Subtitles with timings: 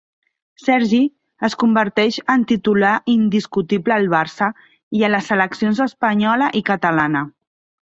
[0.61, 1.01] Sergi
[1.47, 4.49] es converteix en titular indiscutible al Barça
[5.01, 7.25] i a les seleccions espanyola i catalana.